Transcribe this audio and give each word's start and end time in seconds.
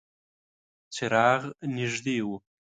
څراغ 0.93 1.41
نږدې 1.75 2.17
و. 2.27 2.29